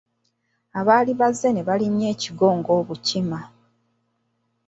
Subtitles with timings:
[0.79, 3.39] Abaali bazze ne balinnya ekigo ng'obukima.